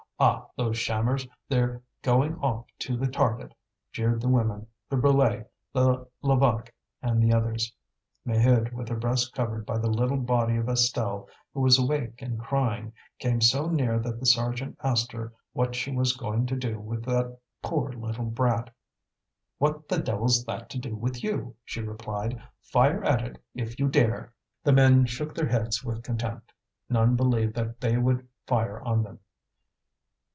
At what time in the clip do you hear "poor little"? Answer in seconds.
17.63-18.25